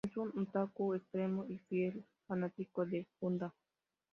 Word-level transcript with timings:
Es 0.03 0.17
un 0.17 0.31
otaku 0.39 0.95
extremo 0.95 1.45
y 1.47 1.59
fiel 1.69 2.03
fanático 2.25 2.87
de 2.87 3.05
Gundam. 3.19 3.51